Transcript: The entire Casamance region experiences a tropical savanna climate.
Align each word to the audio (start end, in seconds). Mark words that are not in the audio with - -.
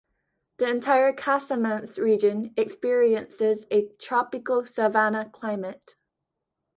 The 0.57 0.67
entire 0.67 1.13
Casamance 1.13 1.99
region 1.99 2.55
experiences 2.57 3.67
a 3.69 3.85
tropical 3.99 4.65
savanna 4.65 5.29
climate. 5.29 5.95